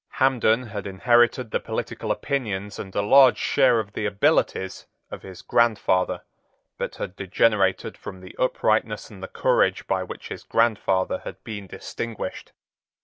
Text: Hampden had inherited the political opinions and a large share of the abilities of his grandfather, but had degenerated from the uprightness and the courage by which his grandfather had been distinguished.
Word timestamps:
Hampden 0.17 0.63
had 0.63 0.87
inherited 0.87 1.51
the 1.51 1.59
political 1.59 2.09
opinions 2.11 2.79
and 2.79 2.95
a 2.95 3.03
large 3.03 3.37
share 3.37 3.79
of 3.79 3.93
the 3.93 4.07
abilities 4.07 4.87
of 5.11 5.21
his 5.21 5.43
grandfather, 5.43 6.23
but 6.79 6.95
had 6.95 7.15
degenerated 7.15 7.95
from 7.95 8.19
the 8.19 8.35
uprightness 8.39 9.11
and 9.11 9.21
the 9.21 9.27
courage 9.27 9.85
by 9.85 10.01
which 10.01 10.29
his 10.29 10.43
grandfather 10.43 11.19
had 11.19 11.43
been 11.43 11.67
distinguished. 11.67 12.51